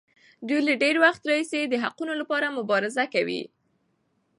دوی 0.47 0.61
له 0.67 0.73
ډېر 0.83 0.95
وخت 1.05 1.21
راهیسې 1.29 1.61
د 1.67 1.75
حقونو 1.83 2.13
لپاره 2.21 2.55
مبارزه 2.57 3.03
کوي. 3.13 3.43